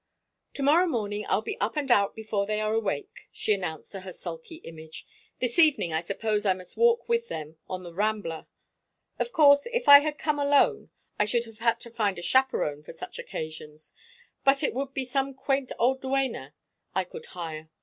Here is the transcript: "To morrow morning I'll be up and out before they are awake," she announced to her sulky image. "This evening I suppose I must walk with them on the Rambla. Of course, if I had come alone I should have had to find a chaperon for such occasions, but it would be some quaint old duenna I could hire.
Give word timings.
"To 0.55 0.63
morrow 0.63 0.87
morning 0.87 1.27
I'll 1.29 1.43
be 1.43 1.59
up 1.61 1.75
and 1.77 1.91
out 1.91 2.15
before 2.15 2.47
they 2.47 2.59
are 2.59 2.73
awake," 2.73 3.29
she 3.31 3.53
announced 3.53 3.91
to 3.91 3.99
her 3.99 4.11
sulky 4.11 4.55
image. 4.55 5.05
"This 5.37 5.59
evening 5.59 5.93
I 5.93 5.99
suppose 6.01 6.43
I 6.43 6.53
must 6.53 6.75
walk 6.75 7.07
with 7.07 7.27
them 7.27 7.57
on 7.69 7.83
the 7.83 7.93
Rambla. 7.93 8.47
Of 9.19 9.31
course, 9.31 9.67
if 9.71 9.87
I 9.87 9.99
had 9.99 10.17
come 10.17 10.39
alone 10.39 10.89
I 11.19 11.25
should 11.25 11.45
have 11.45 11.59
had 11.59 11.79
to 11.81 11.91
find 11.91 12.17
a 12.17 12.23
chaperon 12.23 12.81
for 12.81 12.93
such 12.93 13.19
occasions, 13.19 13.93
but 14.43 14.63
it 14.63 14.73
would 14.73 14.91
be 14.95 15.05
some 15.05 15.35
quaint 15.35 15.71
old 15.77 16.01
duenna 16.01 16.55
I 16.95 17.03
could 17.03 17.27
hire. 17.27 17.69